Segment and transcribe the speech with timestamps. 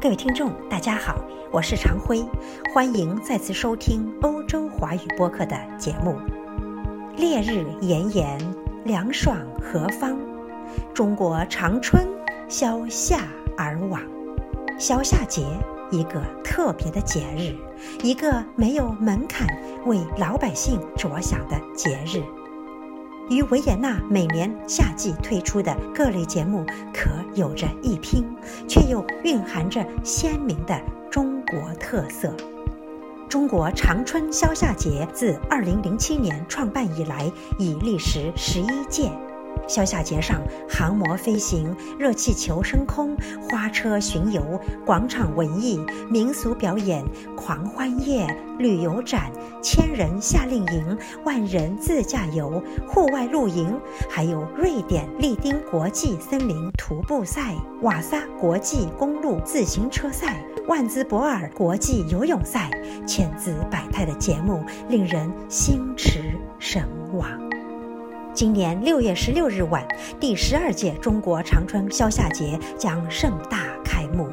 [0.00, 1.16] 各位听众，大家好，
[1.50, 2.24] 我是常辉，
[2.72, 6.16] 欢迎再次收听欧洲华语播客的节目。
[7.16, 8.38] 烈日炎炎，
[8.84, 10.16] 凉爽何方？
[10.94, 12.06] 中国长春
[12.48, 13.22] 消夏
[13.56, 14.00] 而往。
[14.78, 15.44] 消夏节，
[15.90, 17.56] 一个特别的节日，
[18.04, 19.48] 一个没有门槛、
[19.84, 22.22] 为老百姓着想的节日。
[23.28, 28.24] 与维也纳每年夏季推出的各类节目可有着一拼，
[28.66, 30.80] 却又蕴含着鲜明的
[31.10, 32.34] 中国特色。
[33.28, 39.10] 中国长春消夏节自2007年创办以来，已历时十一届。
[39.66, 43.16] 消夏节上，航模飞行、热气球升空、
[43.48, 47.04] 花车巡游、广场文艺、民俗表演、
[47.36, 48.26] 狂欢夜、
[48.58, 62.70] 旅游展、千人夏令营、万人自驾游、户外露营，还有瑞典利丁国际森林徒步赛、瓦萨国际公路自行车赛、万兹博尔国际游泳赛，
[63.06, 66.20] 千姿百态的节目令人心驰
[66.58, 67.47] 神往。
[68.34, 69.86] 今年六月十六日晚，
[70.20, 74.28] 第十二届中国长春消夏节将盛大开幕。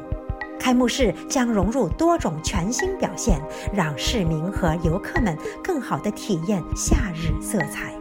[0.60, 3.40] 开幕式将融入多种全新表现，
[3.72, 7.92] 让市民和游客们更好地体验夏日色彩。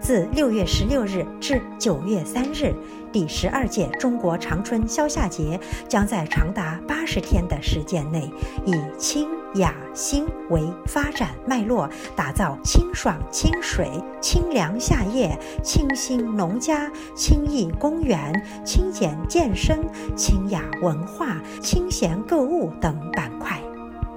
[0.00, 2.74] 自六月十六日至九月三日，
[3.12, 8.30] 第十二届中国长春消夏节将在长达八十天的时间内，
[8.64, 9.28] 以清。
[9.54, 18.32] 雅兴为发展脉络，打造清爽清水、清凉夏夜、清新农家、清逸公园、
[18.64, 19.80] 清简健身、
[20.14, 23.60] 清雅文化、清闲购物等板块。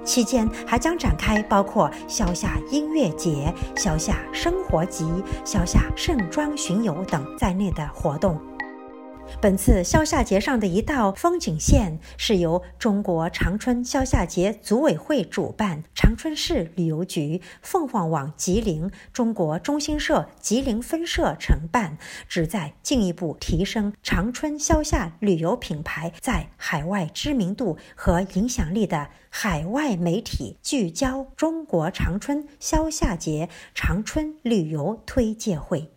[0.04, 5.10] 期间还将展开包括消夏音乐节、消夏生活集、
[5.44, 8.38] 消夏盛装巡游等在内的活动。
[9.40, 35.93] 本次消夏节上的一道风景线，是由中国长春消夏节组委会主办，长春市旅游局、凤凰网吉林中国中心社吉林分社承办，旨在进一步提升长春消夏旅游品牌在海外知名度和影响力的海外媒体聚焦中国长春消夏节长春旅游推介会。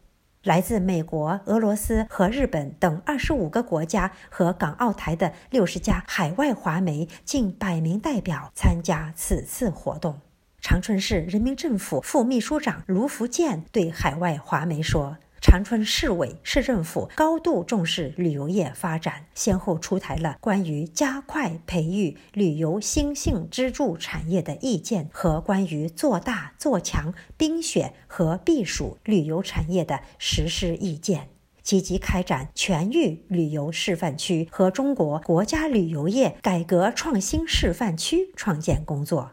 [0.48, 10.22] 来自美国、俄罗斯和日本等二十五个国家和港澳台的六十家海外华媒近百名代表参加此次活动。
[10.62, 15.18] 长春市人民政府副秘书长卢福建对海外华媒说。
[15.40, 31.30] 长春市委、市政府高度重视旅游业发展，先后出台了关于加快培育旅游新兴支柱产业的意见和关于做大做强冰雪和避暑旅游产业的实施意见，
[31.62, 39.32] 积极开展全域旅游示范区和中国国家旅游业改革创新示范区创建工作，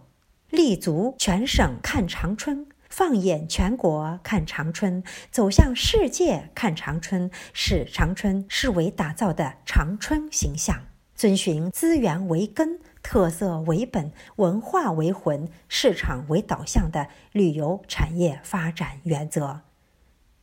[0.50, 2.66] 立足全省看长春。
[2.96, 10.78] 放眼全国看长春，走向世界看长春，是长春视为打造的长春形象，
[11.16, 19.62] 遵循资源为根、特色为本、文化为魂、市场为导向的旅游产业发展原则。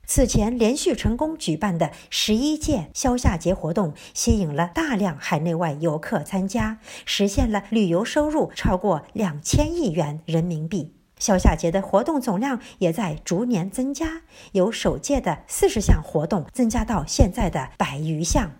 [0.06, 10.98] 此前连续成功举办的十一届消夏节活动，吸引了大量海内外游客参加，实现了旅游收入超过两千亿元人民币。
[11.22, 14.24] 消夏节的活动总量也在逐年增加，
[14.54, 18.54] 由首届的四十项活动增加到现在的百余项。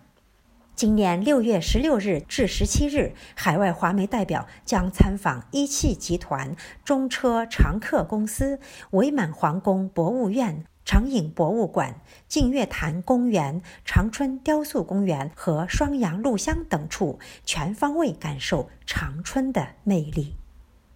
[0.76, 8.60] 今年六月十六日至十七日，海外华媒代表将参访一汽集团、中车长客公司、
[8.92, 20.36] 伪满皇宫博物院、长影博物馆、净月潭公园、长春雕塑公园和双阳鹿乡等处，全方位感受长春的魅力。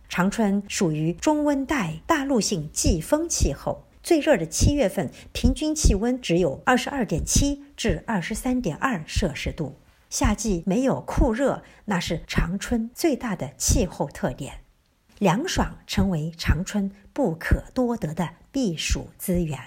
[0.09, 9.77] 长春属于中温带大陆性季风气候，最热的七月份平均气温只有二十二点七至二十三点二摄氏度。
[10.09, 14.61] 夏季没有酷热，那是长春最大的气候特点。
[15.19, 19.59] 凉爽成为长春不可多得的避暑资源。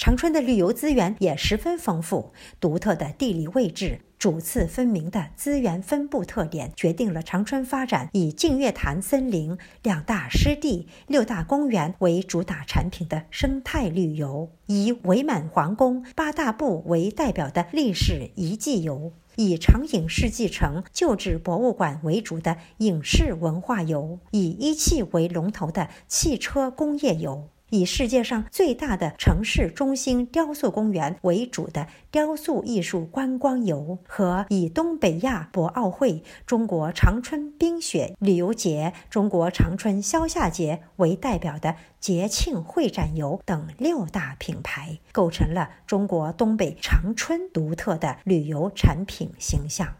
[0.00, 4.00] 长春的旅游资源也十分丰富，独特的地理位置。
[4.18, 27.50] 主次分明的资源分布特点，决定了长春发展以净月潭森林、两大湿地、六大公园为主打产品的生态旅游，以伪满皇宫、八大部为代表的历史遗迹游，以长影世纪城旧址博物馆为主的影视文化游，以一汽为龙头的汽车工业游。
[27.70, 49.94] 以世界上最大的城市中心雕塑公园为主的雕塑艺术观光游和以东北亚博奥会、中国长春冰雪旅游节、中国长春消夏节为代表的节庆会展游等六大品牌，构成了中国东北长春独特的旅游产品形象。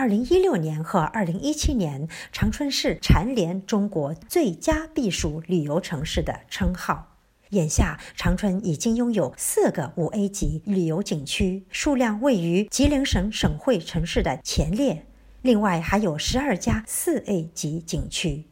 [0.00, 7.18] 二零一六年和二零一七年，长春市蝉联中国最佳避暑旅游城市的称号。
[7.50, 15.04] 眼下，长春已经拥有四个五 A 级旅游景区，数量位于吉林省省会城市的前列。
[15.42, 18.46] 另外，还有十二家四 A 级景区。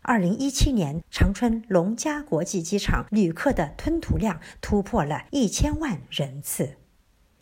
[0.00, 6.76] 二零一七年，长春龙嘉国际机场旅客的吞吐量突破了一千万人次。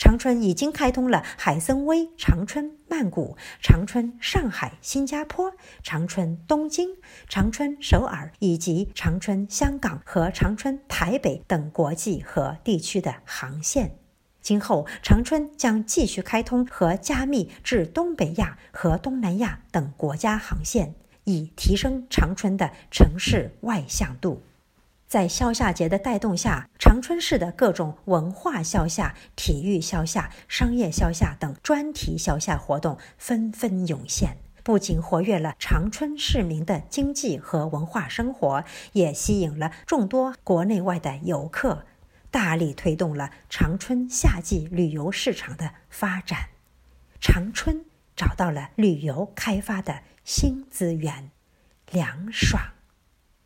[0.03, 5.53] 长春已经开通了海参崴、长春、曼谷、长春、上海、新加坡、
[5.85, 6.97] 长春、东京、
[7.29, 13.97] 长春、首尔以及长春、香港和长春、台北等国际和地区的航线。
[14.41, 24.43] 今后，长春将继续开通和加密至东北亚和东南亚等国家航线，以提升长春的城市外向度。
[25.13, 38.65] 在消夏节的带动下，长春市的各种文化消夏、体育消夏、商业消夏等专题消夏活动纷纷涌现，不仅活跃了长春市民的经济和文化生活，
[38.95, 41.85] 也吸引了众多国内外的游客，
[42.31, 46.49] 大力推动了长春夏季旅游市场的发展。
[47.21, 47.85] 长春
[48.17, 51.31] 找到了旅游开发的新资源，
[51.91, 52.63] 凉爽，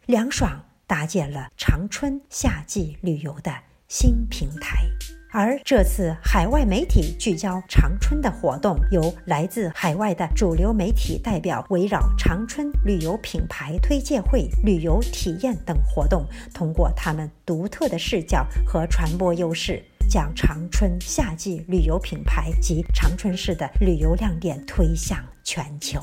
[0.07, 0.66] 凉爽。
[0.87, 3.53] 搭建了长春夏季旅游的
[3.89, 4.85] 新平台，
[5.33, 16.25] 而这次海外媒体聚焦长春的活动，由来自海外的主流媒体代表围绕长春旅游品牌推介会、旅游体验等活动，
[16.55, 26.01] 通过他们独特的视角和传播优势，将长春夏季旅游品牌及长春市的旅游亮点推向全球。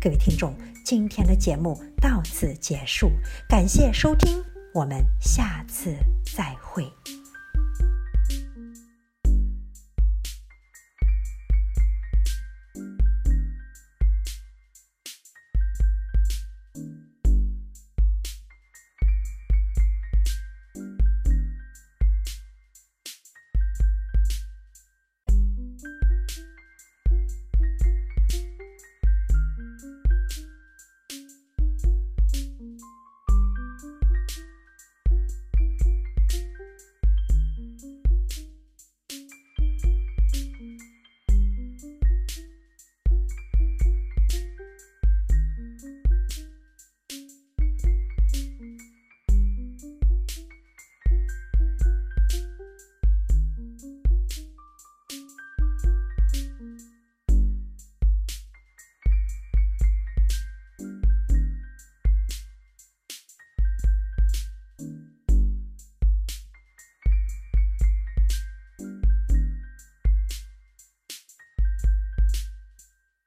[0.00, 0.52] 各位听众。
[0.90, 3.12] 今天的节目到此结束，
[3.48, 4.42] 感谢收听，
[4.74, 5.96] 我们下次
[6.34, 6.82] 再会。